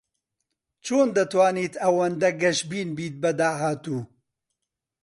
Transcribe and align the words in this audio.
چۆن 0.85 1.07
دەتوانیت 1.15 1.73
ئەوەندە 1.83 2.29
گەشبین 2.41 2.89
بیت 2.97 3.15
بە 3.21 3.31
داهاتوو؟ 3.39 4.01